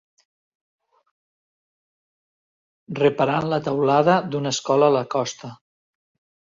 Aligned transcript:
Reparant 3.03 3.53
la 3.53 3.63
teulada 3.71 4.19
d'una 4.33 4.57
escola 4.57 4.91
a 4.91 4.99
la 4.99 5.07
costa 5.17 5.55